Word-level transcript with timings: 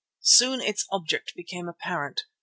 Soon 0.23 0.61
its 0.61 0.87
object 0.91 1.35
became 1.35 1.69
apparent. 1.69 2.23